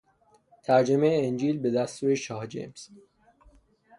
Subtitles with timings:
[0.63, 2.89] ترجمهی انجیل به دستور شاه جیمز